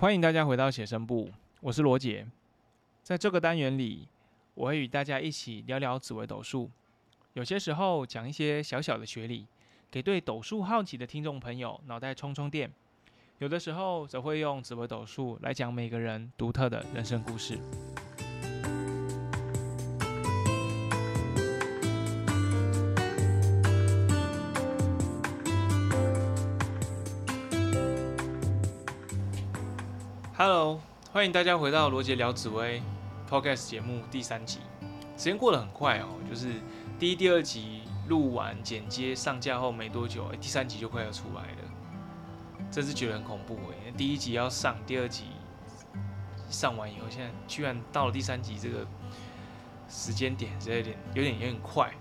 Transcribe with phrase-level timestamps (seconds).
[0.00, 1.28] 欢迎大家回到写生部，
[1.60, 2.24] 我是罗杰。
[3.02, 4.06] 在这个单元里，
[4.54, 6.70] 我会与大家一起聊聊紫微斗数，
[7.32, 9.44] 有些时候讲一些小小的学理，
[9.90, 12.68] 给对斗数好奇的听众朋友脑袋充充电；
[13.38, 17.58] 有的时候则会用紫微斗数来讲每个人独特的人生故事。
[31.18, 32.80] 欢迎大家回到罗杰聊紫薇
[33.28, 34.60] Podcast 节目第三集。
[35.16, 36.46] 时间过得很快哦，就是
[36.96, 43.90] 第一、第二集录完、剪接、上架后没多久，第三集就快要出来了，真是觉得很恐怖哎！
[43.96, 45.24] 第一集要上，第二集
[46.50, 48.86] 上完以后，现在居然到了第三集这个
[49.88, 51.92] 时间点，有点、有点、有点快。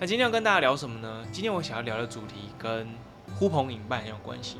[0.00, 1.22] 那今天要跟大家聊什么呢？
[1.30, 2.88] 今天我想要聊的主题跟
[3.38, 4.56] 呼朋引伴很有关系，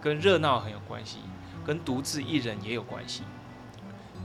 [0.00, 1.18] 跟热闹很有关系。
[1.64, 3.22] 跟独自一人也有关系。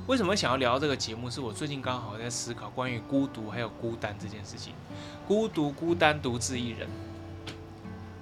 [0.08, 1.30] 为什么想要聊这个节目？
[1.30, 4.74] 是我最近刚好在思考关于孤独还有孤单这件事情。
[5.28, 6.88] 孤独、孤单、独自一人，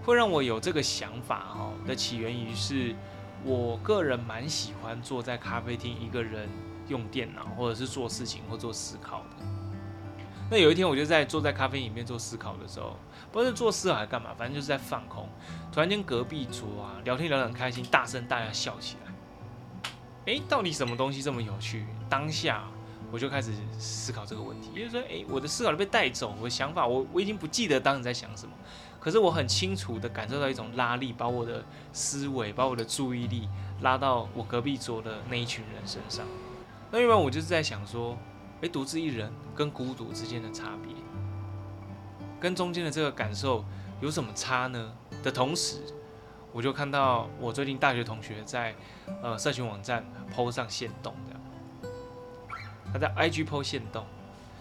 [0.04, 2.96] 会让我有这个想法哦的起源于是，
[3.44, 6.50] 我个人蛮喜欢坐在咖啡厅一个人
[6.88, 9.46] 用电脑，或者是做事情或做思考的。
[10.50, 12.98] 那有一天，我就在坐在咖啡里面做思考的时候，
[13.32, 15.30] 不知道是做思考还干嘛，反正就是在放空。
[15.72, 19.05] 突然间，隔壁桌啊聊天聊得很开心，大声大家笑起来。
[20.26, 21.86] 哎，到底什么东西这么有趣？
[22.10, 22.64] 当下
[23.12, 28.54] 我就开始思考这个问题，也就是说，哎，我的思考被带走，我的想法，我我已经不记得当时在想什么，
[29.00, 33.48] 可是我很清楚的感受到一种拉力，把我的思维，把我的注意力
[33.82, 36.26] 拉到我隔壁桌的那一群人身上。
[36.92, 38.18] 那因为我就是在想说，
[38.62, 40.92] 哎，独自一人跟孤独之间的差别，
[42.40, 43.64] 跟中间的这个感受
[44.02, 44.92] 有什么差呢？
[45.22, 45.84] 的同时。
[46.56, 48.74] 我就看到我最近大学同学在
[49.22, 51.92] 呃社群网站 PO 上线动这样，
[52.94, 54.06] 他在 IG PO 线动。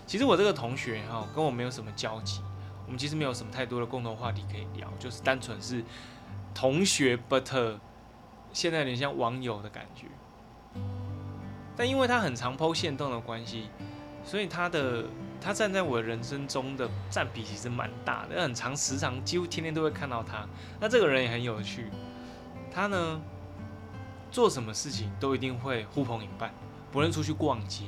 [0.05, 2.43] 其实我这个同学哈跟我没有什么交集，
[2.85, 5.85] 我们其实没有什么太多的共同话题可以聊，就是单纯是
[6.53, 7.79] 同学，but
[8.53, 10.09] 现在有点像网友的感觉。
[11.77, 13.69] 但因为他很常 PO 线动的关系，
[14.25, 15.05] 所以他的。
[15.45, 20.49] 他站在我的人生中的占比其实蛮大的，很长时长，几乎天天都会看到他。
[20.81, 21.91] 那这个人也很有趣，
[22.73, 23.21] 他呢
[24.31, 26.51] 做什么事情都一定会呼朋引伴，
[26.91, 27.85] 不论出去逛街、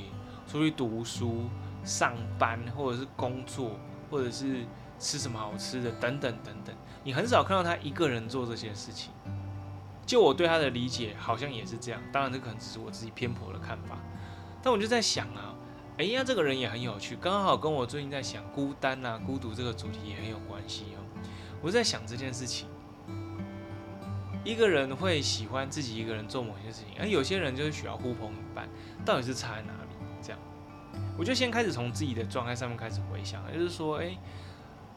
[0.47, 1.49] 出去读书、
[1.83, 3.71] 上班，或者是工作，
[4.11, 4.67] 或者是
[4.99, 6.75] 吃什么好吃的等等等等，
[7.05, 9.11] 你很少看到他一个人做这些事情。
[10.05, 12.01] 就我对他的理解，好像也是这样。
[12.13, 13.97] 当然，这可能只是我自己偏颇的看法。
[14.63, 15.56] 但我就在想啊。
[15.99, 21.01] 哎呀，这个人也很有趣，刚好跟我最近在想孤单啊、孤独这个主题也很有关系哦。
[21.63, 22.69] 我在想这件事情，
[24.45, 28.69] 一个人会喜欢自己一个人做某些事情，而有些人就是需要呼朋引伴，
[29.07, 29.89] 到底是差在哪里？
[30.21, 30.39] 这样，
[31.17, 34.19] 我就先开始从自己的状态上面开始回想，就是说，哎，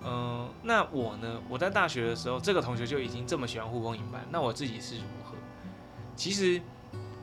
[0.01, 1.41] 嗯，那我呢？
[1.47, 5.33] 我在大学的时候，这个同学就已经这么喜欢呼朋引伴，那我自己是如何？
[6.17, 6.61] 其实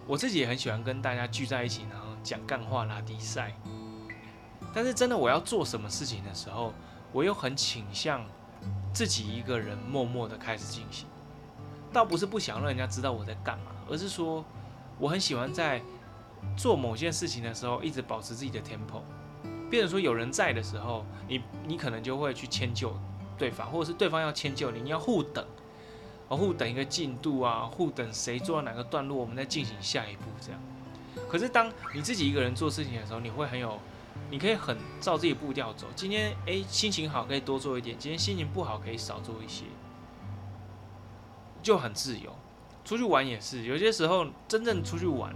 [0.07, 1.91] 我自己也很喜欢跟大家聚在一起呢。
[2.27, 3.55] 讲干话拉低赛，
[4.75, 6.73] 但是真的我要做什么事情的时候，
[7.13, 8.27] 我又很倾向
[8.93, 11.07] 自己一个人默默的开始进行。
[11.93, 14.45] 倒不是不想让人家知道我在干嘛，而是说
[14.99, 15.81] 我很喜欢在
[16.57, 19.03] 做某件事情的时候一直保持自己的 tempo。
[19.71, 22.93] 变成说有人在的时候，你你可能就会去迁就
[23.39, 25.47] 对方，或者是对方要迁就你，你要互等，
[26.29, 30.61] 互等一个进度啊，互等谁做到哪个段落，我们再进行下一步这样。
[31.29, 33.79] 可是当你自己一个人做事情的时候，你会很有，
[34.31, 35.87] 你可以很照自己步调走。
[35.95, 39.65] 今天诶心情好可以多做一点，今天心情不好可以少做一些，
[41.63, 42.35] 就很自由。
[42.85, 45.35] 出去玩也是，有些时候真正出去玩，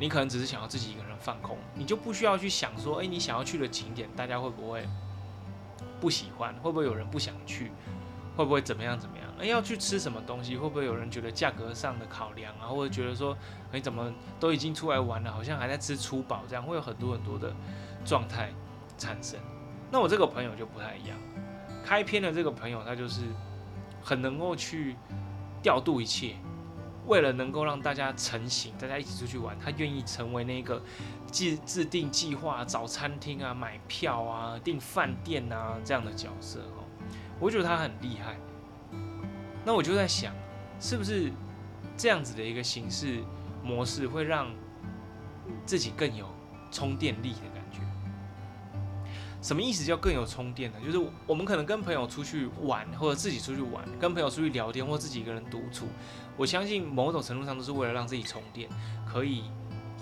[0.00, 4.88] 你可能只是想要自己一个人放空，你就不需要去想说，诶你想要去的景点大家会不会
[6.00, 7.70] 不喜欢，会不会有人不想去，
[8.38, 9.26] 会不会怎么样怎么样。
[9.40, 10.56] 哎，要去吃什么东西？
[10.56, 13.36] 会不会有人觉得价格上的考量啊，或者觉得说，
[13.72, 17.52] 你怎么都已经出来玩了，好像还在吃粗饱，这样会有很多很多的
[18.04, 18.52] 状态
[18.96, 19.40] 产生。
[19.90, 21.18] 那我这个朋友就不太一样，
[21.84, 23.22] 开篇的这个朋友他就是
[24.00, 24.94] 很能够去
[25.60, 26.36] 调度一切，
[27.06, 30.80] 为了能够让大家成型，大家一起出去玩，他愿意成为那个
[31.32, 36.84] 制制定计划、找餐厅啊、买票啊、订饭店啊这样的角色哦。
[37.40, 38.36] 我觉得他很厉害。
[39.64, 40.34] 那我就在想，
[40.80, 41.30] 是不是
[41.96, 43.22] 这样子的一个形式
[43.62, 44.50] 模式会让
[45.66, 46.26] 自己更有
[46.70, 47.80] 充电力的感觉？
[49.40, 50.78] 什么意思叫更有充电呢？
[50.84, 55.86] 就是我们可能跟朋友出去玩，或者自己出去玩，跟朋友出去聊天，或自己一个人独处。
[56.36, 58.68] 我相信某种程度上都是为了让自己充电，
[59.06, 59.44] 可以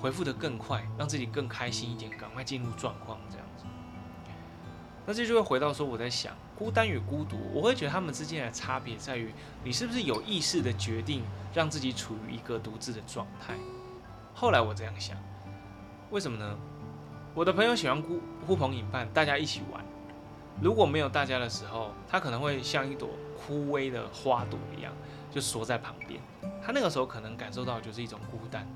[0.01, 3.65] 回复的更快，让自己更开心一点，赶快进入状况这样子。
[5.07, 9.33] 那这就会回到说，我在想孤单与孤独，我会觉得他们之间的差别在于，
[9.63, 11.23] 你是不是有意识的决定
[11.55, 13.55] 让自己处于一个独自的状态。
[14.35, 15.17] 后来我这样想，
[16.11, 16.59] 为什么呢？
[17.35, 19.85] 我的朋友喜欢呼呼朋引伴，大家一起玩。
[20.61, 24.93] 如果没有大家的时候，他可能会像一朵枯萎的花朵一样，
[25.31, 26.21] 就缩在旁边。
[26.65, 28.67] 他那个时候可能感受到就是一种孤单，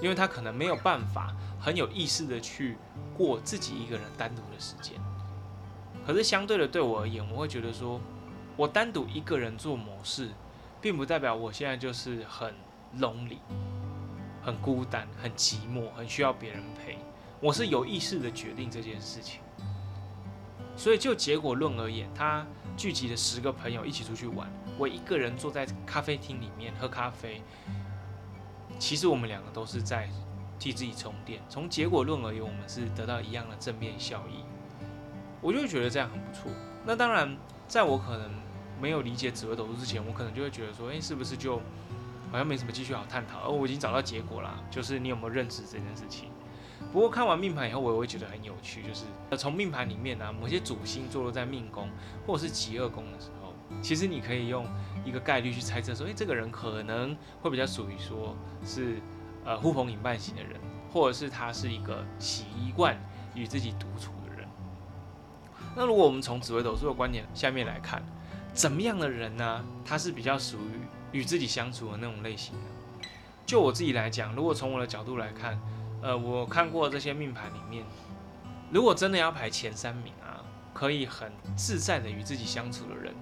[0.00, 2.78] 因为他可能没有办法很有意识的去
[3.14, 4.98] 过自己一个人单独的时间。
[6.06, 8.00] 可是相对的，对我而言，我会觉得说，
[8.56, 10.28] 我单独一个人做模式，
[10.80, 12.52] 并不代表我现在就是很
[12.98, 13.38] lonely，
[14.42, 16.98] 很孤单、很寂寞、很需要别人陪。
[17.40, 19.40] 我是有意识的决定这件事情，
[20.76, 22.46] 所以就结果论而言，他
[22.76, 27.42] 聚集了十个朋友一起出去玩，我一个人坐在咖啡厅里面喝咖啡。
[28.78, 30.08] 其实我们两个都是在
[30.58, 31.40] 替自己充电。
[31.48, 34.44] 从结果论而言，我们是得到一样的正面效益。
[35.44, 36.50] 我就觉得这样很不错。
[36.86, 37.36] 那当然，
[37.68, 38.30] 在我可能
[38.80, 41.56] 没有理解紫微斗数之前，我可能就会觉得说，诶，是不是就
[42.30, 43.40] 好像没什么继续好探讨？
[43.40, 46.30] 而我已经找到结果啦，就是你有没有认知这件事情。
[46.90, 49.04] 不过看完命盘以后，我也会觉得很有趣，就是
[49.36, 51.90] 从命盘里面呢，某些主星坐落在命宫
[52.26, 53.52] 或者是极恶宫的时候，
[53.82, 54.66] 其实你可以用
[55.04, 58.98] 一个概率去猜测说，诶，这个人可能会比较属于说是
[59.44, 60.58] 呃呼朋引伴型的人，
[60.90, 62.98] 或者是他是一个习惯
[63.34, 64.10] 与自己独处。
[65.76, 68.02] 那如果我们从紫微斗数的观点下面来看，
[68.52, 69.64] 怎么样的人呢？
[69.84, 73.08] 他是比较属于与自己相处的那种类型的。
[73.44, 75.60] 就我自己来讲，如果从我的角度来看。
[76.02, 77.82] 呃，我看过这些命盘里面，
[78.70, 80.44] 如果真的要排前三名啊，
[80.74, 83.14] 可以很自在的与自己相处的人，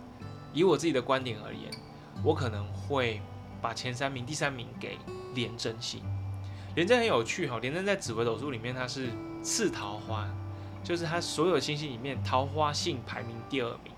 [0.52, 1.70] 以我自己的观点而言，
[2.25, 3.22] 我可能会
[3.60, 4.98] 把前三名、第三名给
[5.32, 6.02] 廉贞星。
[6.75, 9.10] 廉贞很有趣哈，廉贞在紫微斗数里面它是
[9.44, 10.28] 次桃花，
[10.82, 13.93] 就是他所有星星里面桃花性排名第二名。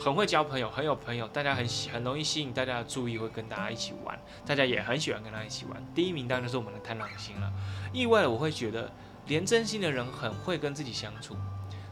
[0.00, 5.82] 很会交朋友，很有朋友，大家很喜，很容易吸引大家的注意，会跟大家一起玩，大家也很喜欢跟他一起玩。
[5.92, 7.52] 第一名当然是我们的贪狼星了。
[7.92, 8.92] 意外的，我会觉得
[9.26, 11.36] 连真心的人很会跟自己相处。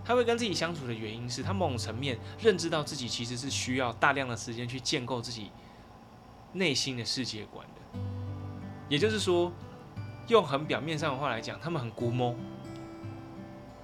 [0.05, 5.51] 他会跟自己相处的原因是他某种层面认知到自己其实是需要大量的时间去建构自己
[6.53, 8.01] 内心的世界观的。
[8.89, 9.53] 也就是说，
[10.29, 12.37] 用很表面上的话来讲，他们很孤摸。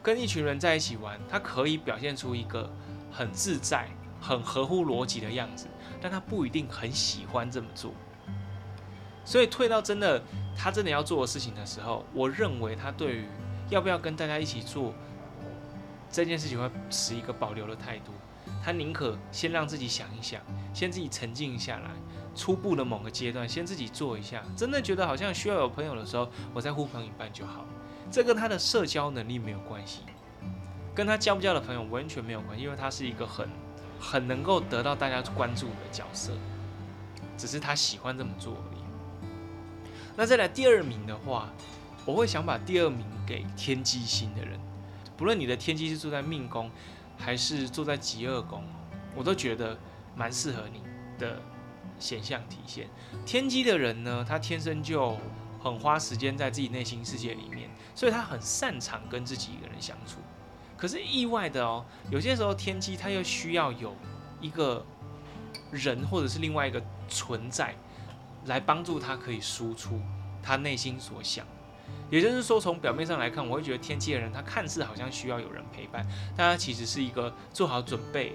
[0.03, 2.71] 跟一群人在一起玩，他可以表现出一个
[3.11, 3.89] 很自在。
[4.25, 5.67] 很合乎逻辑的样子，
[6.01, 7.93] 但他不一定很喜欢这么做。
[9.25, 10.23] 所以退到真的
[10.57, 13.25] 他真的要做的事情的时候，我认为他对于
[13.69, 14.95] 要不要跟大家一起做
[16.09, 18.13] 这件事情会持一个保留的态度。
[18.65, 20.41] 他宁可先让自己想一想，
[20.73, 21.91] 先自己沉静下来，
[22.37, 24.41] 初步的某个阶段先自己做一下。
[24.57, 27.67] 真的觉得好像需要有朋友的时候，我再呼朋引伴就好。
[28.13, 30.03] 这跟他的社交能力没有关系，
[30.95, 33.49] 跟他交不交的朋友完全没有关系，因为他是一个很。
[34.05, 36.33] 很能够得到大家关注的角色，
[37.39, 38.81] 只是他喜欢这么做而已。
[40.17, 41.49] 那再来第二名的话，
[42.05, 44.59] 我会想把第二名给天机星的人，
[45.17, 46.69] 不论你的天机是住在命宫，
[47.17, 48.65] 还是住在极恶宫，
[49.15, 49.79] 我都觉得
[50.17, 50.83] 蛮适合你
[51.17, 51.41] 的
[52.01, 52.89] 显象体现。
[53.25, 55.17] 天机的人呢，他天生就
[55.63, 60.19] 很花时间在自己内心世界里面，所以他很擅长跟自己一个人相处。
[60.77, 63.95] 可是意外的哦，有些时候天机他又需要有
[64.41, 64.85] 一个
[65.71, 67.75] 人或者是另外一个存在
[68.47, 70.01] 来帮助他，可以输出
[70.43, 71.47] 他内心所想。
[72.11, 76.05] 也就是说，从表面上来看，我会觉得天机的人他看似好像需要有人陪伴，
[76.37, 78.35] 但他其实是一个做好准备，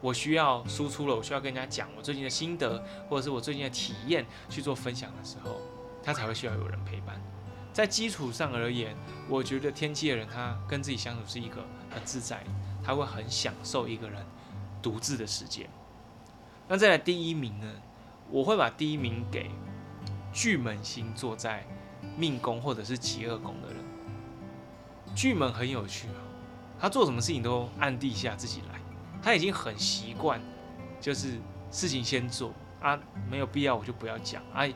[0.00, 5.60] 我需要输出了，我需要跟人家讲我最近的心得或者是我最近的体验去做分享的时候，
[6.08, 7.20] 他才会需要有人陪伴。
[7.70, 8.96] 在基础上而言，
[9.28, 11.56] 我觉得天机的人他跟自己相处是一个
[11.90, 12.42] 很自在，
[12.82, 14.24] 他会很享受一个人
[14.80, 15.68] 独自的时间。
[16.66, 17.70] 那再来第一名呢？
[18.30, 19.50] 我会把第一名给
[20.32, 21.62] 巨门星坐在
[22.16, 23.76] 命宫或者是极恶宫的人。
[25.14, 26.24] 巨门很有趣啊，
[26.80, 28.80] 他做什么事情都暗地下自己来，
[29.22, 30.40] 他已经很习惯，
[31.02, 31.38] 就是
[31.70, 32.98] 事情先做啊，
[33.30, 34.66] 没有必要我就不要讲啊。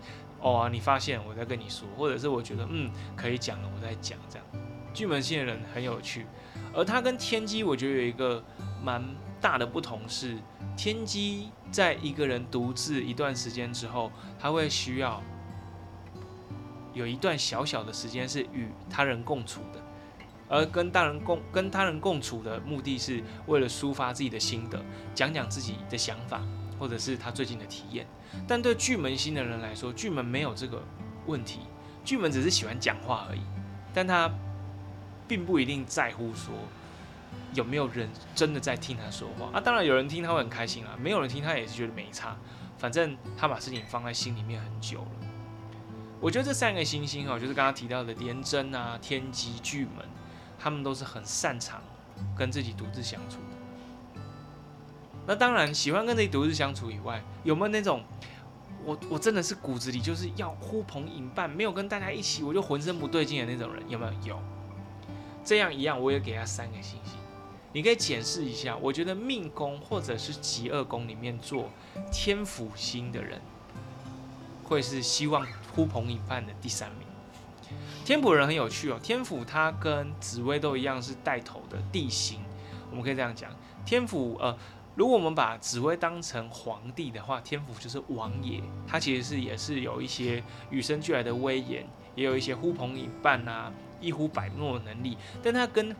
[0.42, 4.46] 哦，你发现我在跟你说，或者是我觉得嗯可以讲了，我在讲这样。
[4.92, 6.26] 巨门星的人很有趣，
[6.74, 8.44] 而他跟天机我觉得有一个
[8.82, 9.02] 蛮
[9.40, 10.36] 大的不同是，
[10.76, 15.22] 天机在一个人独自一段时间之后，他会需要
[16.92, 19.80] 有一段小小的时间是与他人共处的，
[20.48, 24.84] 而跟大人共跟他人共处的目的是为了抒发自己的心得，
[25.14, 26.42] 讲讲自己的想法，
[26.78, 28.06] 或者是他最近的体验。
[28.46, 30.82] 但对巨门星的人来说，巨门没有这个
[31.26, 31.60] 问题，
[32.04, 33.40] 巨门只是喜欢讲话而已，
[33.92, 34.30] 但他
[35.28, 36.52] 并不一定在乎说
[37.54, 39.60] 有没有人真的在听他说话啊。
[39.60, 42.36] 当然有人听他会很开心啊，没有人听他也是觉得没差，
[42.78, 45.08] 反正他把事情放在心里面很久了。
[46.20, 50.06] 我觉得这三个星星哦，就是刚刚提到的廉贞啊、天机、巨门，
[50.58, 51.82] 他们都是很擅长
[52.36, 53.38] 跟自己独自相处。
[55.26, 58.02] 那当然，喜欢跟自己独自相处以外，有没有那种
[58.84, 63.82] 我我真的是骨子里就是要呼朋引伴，没有跟大家一起我就浑身不对劲的那种人？
[63.88, 64.12] 有没有？
[64.28, 64.42] 有。
[65.44, 67.14] 这样一样，我也给他三个星星。
[67.72, 71.70] 你可以检视一下，我觉得命宫或者是极恶宫里面做
[72.10, 73.40] 天府星的人，
[74.64, 75.46] 会是希望。
[75.74, 77.08] 呼朋引伴的第三名，
[78.04, 79.00] 天府人很有趣哦。
[79.02, 82.40] 天府他跟紫薇都一样是带头的地星，
[82.90, 83.50] 我们可以这样讲。
[83.86, 84.54] 天府呃，
[84.94, 95.16] 如果我们把紫薇当成皇帝的话，天府就是王爷，他其实是也是有一些与生俱来的威严，也有一些呼朋引伴啊、一呼百诺的能力。
[95.42, 95.96] 但他跟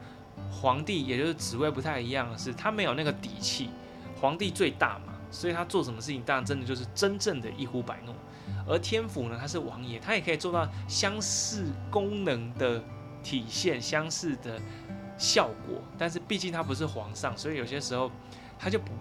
[0.50, 3.70] 皇帝，也就是紫薇不太一样的是，他没有那个底气。
[4.20, 8.14] 皇帝最大嘛，所以他做什么事情，当然真的就是真正的一呼百诺。
[8.68, 12.80] 而天府呢，他是王爷，他也可以做到相似功能的
[13.22, 14.60] 体现，相似的
[15.18, 15.82] 效果。
[15.98, 18.08] 但是毕竟他不是皇上，所以有些时候
[18.62, 18.92] 他就不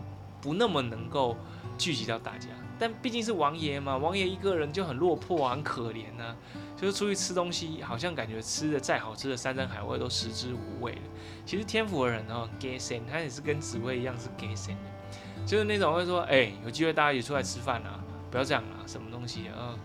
[0.41, 1.37] 不那么能够
[1.77, 2.47] 聚集到大家。
[2.79, 6.35] 但毕竟是王爷嘛，王爷一个人就很落魄，很可怜啊。
[6.75, 11.01] 就是出去吃东西，好像感觉吃的再好吃的山珍海味都食之无味了。
[11.45, 17.99] 其实天府的人哦，gay sen，他也是跟紫薇一样是 gay sen 的，就是那种会说，哎，有机会大家一起出来吃饭啊。
[18.31, 19.47] 不要这样啊，什么东西？
[19.49, 19.77] 啊，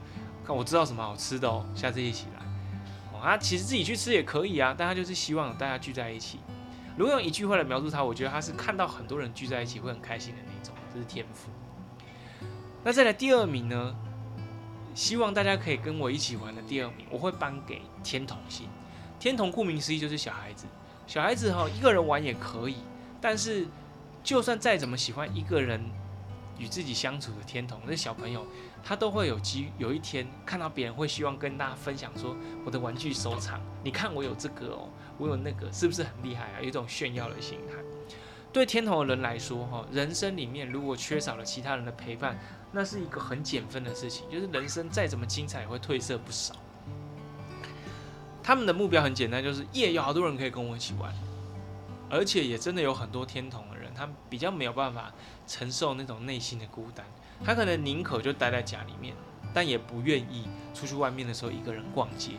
[0.42, 2.46] 看我知道什么好吃的哦，下次一起来。
[3.12, 6.38] 哦，他其实自己去吃也可以啊，但他就是希望大家聚在一起。
[6.96, 11.50] 如果用一句话来描述他，我觉得他是看到很多人聚在一起会很开心的那种，这是天赋。
[12.82, 13.94] 那再来第二名呢？
[14.94, 18.66] 希望大家可以跟我一起玩的第二名，我会颁给天童星。
[19.18, 20.66] 天童顾名思义就是小孩子，
[21.06, 22.76] 小孩子哈一个人玩也可以，
[23.20, 23.66] 但是
[24.22, 25.80] 就算再怎么喜欢一个人。
[26.58, 28.46] 与自己相处的天童，那小朋友
[28.82, 36.60] 他都会有机有一天看到别人会希望跟大家分享说我的玩具收藏，你看我有这个哦，我有那个，是不是很厉害啊？
[36.60, 37.74] 有一种炫耀的心态。
[38.52, 42.38] 对天童的人来说，哈，人生里面如果缺少了其他人的陪伴，
[42.72, 46.54] 那是一个很减分的事情，就是人生再怎么精彩也会褪色不少。
[48.42, 51.12] 他们的目标很简单，就是耶，有好多人可以跟我一起玩，
[52.08, 53.62] 而且也真的有很多天童，
[53.96, 55.12] 他比较没有办法。
[55.48, 57.06] 承受那种内心的孤单，
[57.44, 59.14] 他可能宁可就待在家里面，
[59.54, 62.32] 但也不愿意出去外面的时候一个人逛街。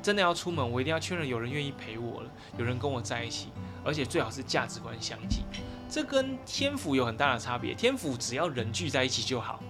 [0.00, 3.48] 真的要出门，我一定要确认有人愿意陪我了，有人跟我在一起，
[3.84, 5.42] 而且最好是价值观相近。
[5.90, 7.74] 这跟天府有很大的差别。
[7.74, 9.60] 天府只要人聚在一起就好，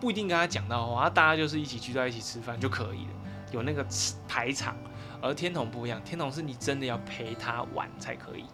[0.00, 3.12] 不一定跟他讲到话，大家就是一起聚在一起吃饭就可以了，
[3.52, 3.86] 有那个
[4.26, 4.76] 排场。
[5.22, 8.44] 而天童不一样，天童是你真的要陪他玩才可以。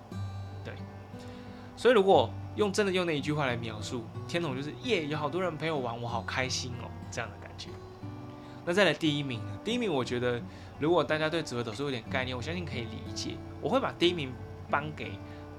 [1.80, 2.28] 所以如果。
[2.56, 7.68] 用真的用那一句话来描述天童，就是耶，有好多人陪我玩，我好开心哦，这样的感觉。
[8.66, 9.58] 那再来第一名呢？
[9.64, 10.42] 第一名，我觉得
[10.80, 13.36] 如果大家对紫微斗数有点概念，我相信可以理解。
[13.62, 14.32] 我会把第一名
[14.68, 15.12] 颁给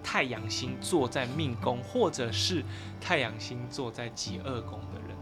[0.03, 2.61] 太阳星座在命宫，或者是
[2.99, 5.17] 太阳星座在极恶宫的人。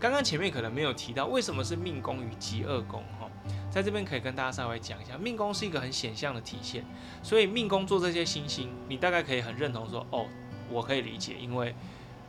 [0.00, 3.02] 刚刚前面可能没有提到，为什么是命宫与极恶宫？
[3.20, 3.30] 哈
[3.78, 6.84] 在这边可以跟大家稍微讲一下，命宫是一个很显象的体现，
[7.22, 10.26] 所以命宫做这些星星，你大概可以很认同说，哦，
[10.68, 11.72] 我可以理解，因为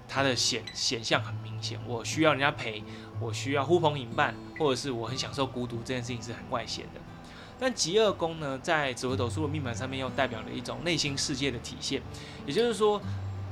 [0.08, 2.84] 它的显显象很明显，我需要人家陪，
[3.20, 7.02] 我需要呼朋引伴，或者是我很享受孤独，这件事情是很外显的。
[7.60, 12.00] 但极恶宫呢，在紫微斗数的命盘上面又代表了一种内心世界的体现，
[12.46, 13.02] 也就是说，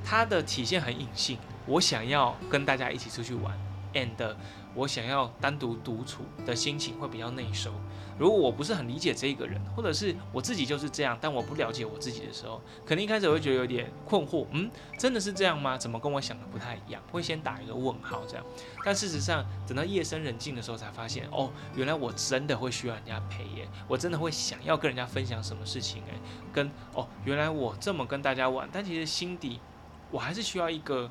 [0.06, 3.58] 它的体现很隐性，我想要跟大家一起出去玩
[3.96, 4.36] ，and。
[4.76, 7.74] 我想要单独独处的心情会比较内收。
[8.18, 14.46] 如果我不是很理解这个人，或者是我自己就是这样，但我不了解我自己的时候，可能一开始我会觉得有点困惑。
[14.52, 15.78] 嗯，真的是这样吗？
[15.78, 17.02] 怎么跟我想的不太一样？
[17.12, 18.46] 会先打一个问号这样。
[18.84, 23.68] 但事实上，等到夜深人静的时候，才发现哦，原来我真的会需要人家陪耶。
[23.88, 26.14] 我真的会想要跟人家分享什么事情诶，
[26.52, 29.60] 跟哦，原来我这么跟大家玩，但其实心底
[30.10, 31.10] 我还是需要一个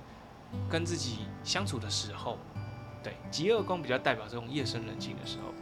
[0.69, 2.39] 跟自己相处的时候。
[3.03, 5.55] 对，极恶宫比较代表这种夜深人静的时候。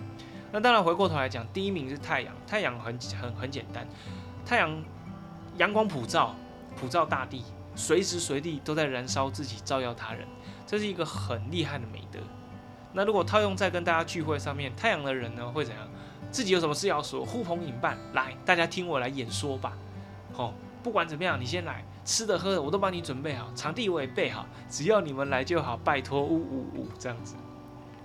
[0.55, 2.33] 那当然，回过头来讲，第一名是太阳。
[2.47, 3.85] 太阳很很很简单，
[4.47, 4.85] 太阳
[5.57, 6.33] 阳光普照，
[6.77, 7.43] 普照大地，
[7.75, 10.25] 随时随地都在燃烧自己，照耀他人，
[10.65, 12.21] 这是一个很厉害的美德。
[12.93, 15.89] 那如果套用在跟大家聚会上面，太阳的人呢会怎样？
[16.31, 19.73] 自己有什么事要说，呼朋引伴，来，大家听我来演说吧。
[20.37, 27.35] 哦，不管怎么样，你先来，吃的喝的我都帮你准备好，场地我也备好，只要你们来就好，拜托，呜呜呜，这样子。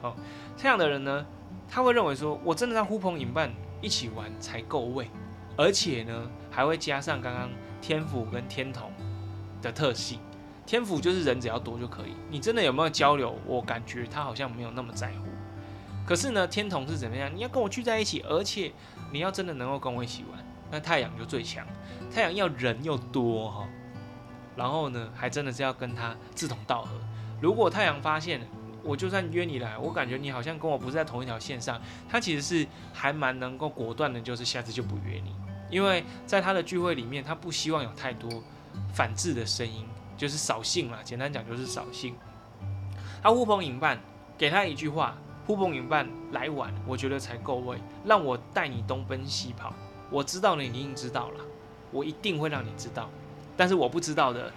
[0.01, 0.15] 好，
[0.57, 1.23] 太阳的人呢，
[1.67, 3.51] 他会认为说，我真的让呼朋引伴
[3.81, 5.09] 一起玩才够味，
[5.55, 7.49] 而且呢，还会加上刚刚
[7.81, 8.91] 天府跟天童
[9.61, 10.19] 的特性。
[10.65, 13.35] 天府就是人只要多就可以，你真的有没有交流？
[13.45, 15.25] 我感觉他好像没有那么在乎。
[16.05, 17.31] 可是呢，天童是怎么样？
[17.33, 18.71] 你要跟我聚在一起，而且
[19.11, 20.39] 你要真的能够跟我一起玩，
[20.69, 21.65] 那太阳就最强。
[22.13, 23.67] 太阳要人又多哈，
[24.55, 26.91] 然后呢，还真的是要跟他志同道合。
[27.41, 28.41] 如果太阳发现，
[28.83, 35.35] 我就算约你来，我感觉你好像跟我不是在同一条线上，他其实是还蛮能够果断的，就是下次就不约你，
[35.69, 38.29] 因为在他的聚会里面，他不希望有太多
[38.93, 39.85] 反制的声音。
[40.17, 42.13] 就是扫兴了，简单讲就是扫兴。
[43.23, 43.97] 他呼朋引伴，
[44.37, 45.17] 给他一句话：
[45.47, 47.77] 呼朋引伴来晚，我觉得才够味。
[48.03, 49.73] 让我带你东奔西跑，
[50.09, 51.39] 我知道你一定知道了，
[51.89, 53.09] 我一定会让你知道。
[53.55, 54.51] 但是我不知道的，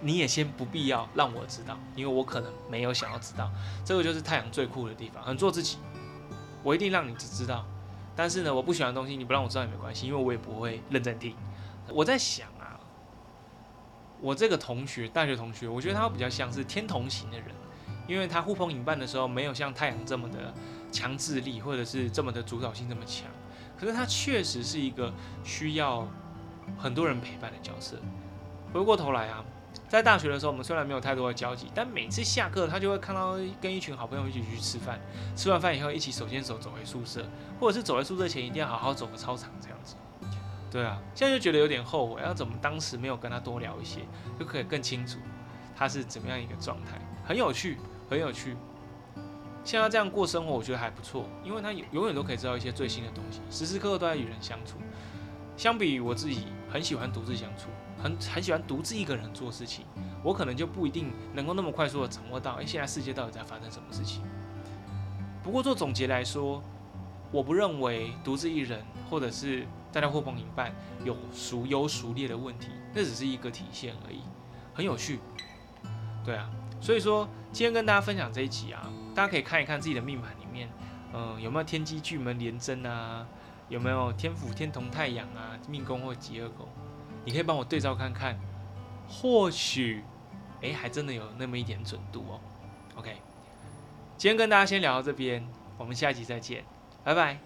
[0.00, 3.50] 你也先不必要让我知道，因为我可能没有想要知道。
[3.84, 5.78] 这个就是太阳最酷的地方，很做自己。
[6.62, 7.64] 我一定让你只知道，
[8.14, 11.34] 但是呢，我不喜欢的东西你不让我知道也没关系，因为我也不会认真听。
[11.88, 12.78] 我在想啊。
[14.18, 17.48] 我这个同学，大学同学，我觉得他比较像是天同型的人，
[18.08, 20.54] 因为他呼朋引伴的时候，没有像太阳这么的
[20.90, 23.28] 强制力，或者是这么的主导性这么强。
[23.78, 25.12] 可是他确实是一个
[25.44, 26.08] 需要
[26.78, 27.98] 很多人陪伴的角色。
[28.72, 29.44] 回过头来啊，
[29.88, 35.00] 在大学的时候，我们虽然没有太多的交集，但每次下课，他就会看到跟一群好朋友一起去吃饭，
[35.36, 37.24] 吃完饭以后一起手牵手走回宿舍，
[37.60, 39.94] 或者是走在宿舍前一定要好好走个操场这样子。
[40.70, 44.00] 对啊，现在就觉得有点后悔，要怎么当时没有跟他多聊一些，
[44.38, 45.18] 就可以更清楚
[45.76, 47.78] 他是怎么样一个状态，很有趣，
[48.10, 48.56] 很有趣。
[49.64, 54.76] 像他这样过生活，我觉得还不错，因为他永远都可以知道一些最新的东西，时时刻刻都在与人相处。
[55.56, 57.68] 相比于我自己很喜欢独自相处，
[58.06, 59.84] 很很喜欢独自一个人做事情，
[60.22, 64.22] 我可能就不一定能够那么快速的掌握到，哎，现在世界到底在发生什么事情。
[65.42, 66.62] 不过做总结来说，
[67.32, 69.66] 我不认为独自一人或者是。
[69.92, 70.70] 大家呼朋引伴
[71.06, 74.20] 有孰优孰劣的问题，那只是一个体现而已，
[74.74, 75.20] 很有趣。
[76.22, 76.50] 对啊，
[76.82, 80.68] 所以说今天跟大家分享这一集啊，大家可以看一看自己的命盘里面，
[81.14, 83.26] 嗯，有没有天机巨门连贞啊，
[83.70, 86.68] 有没有天府天同太阳啊，命宫或吉二宫，
[87.26, 88.38] 你可以帮我对照看看，
[89.08, 90.04] 或许，
[90.62, 92.40] 哎，还真的有那么一点准度哦。
[92.94, 93.16] OK，
[94.16, 95.44] 今天跟大家先聊到这边，
[95.76, 96.64] 我们下一集再见，
[97.02, 97.45] 拜拜。